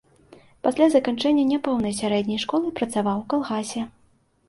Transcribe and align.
Пасля 0.67 0.87
заканчэння 0.95 1.45
няпоўнай 1.51 1.93
сярэдняй 2.01 2.43
школы 2.47 2.67
працаваў 2.83 3.25
у 3.25 3.31
калгасе. 3.33 3.89